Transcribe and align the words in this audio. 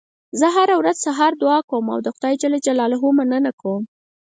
زه 0.39 0.47
هره 0.55 0.75
ورځ 0.77 0.97
د 0.99 1.03
سهار 1.05 1.33
دعا 1.43 1.59
کوم 1.69 1.85
او 1.93 1.99
د 2.05 2.07
خدای 2.15 2.35
ج 2.41 2.43
مننه 3.19 3.51
کوم 3.61 3.83